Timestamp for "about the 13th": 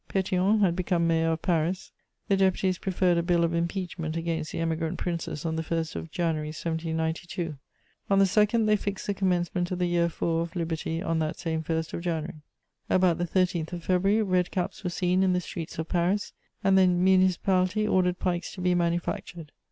12.89-13.73